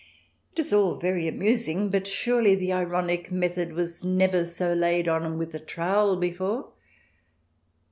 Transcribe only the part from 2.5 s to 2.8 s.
the